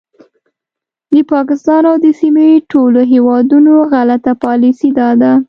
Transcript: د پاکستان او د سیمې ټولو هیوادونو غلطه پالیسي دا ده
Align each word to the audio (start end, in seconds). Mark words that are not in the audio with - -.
د 1.13 1.15
پاکستان 1.33 1.81
او 1.91 1.95
د 2.05 2.07
سیمې 2.21 2.49
ټولو 2.71 2.99
هیوادونو 3.13 3.73
غلطه 3.93 4.31
پالیسي 4.43 4.89
دا 4.99 5.09
ده 5.21 5.31